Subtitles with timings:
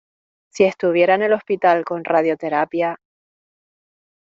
[0.51, 2.97] si estuviera en el hospital con radioterapia...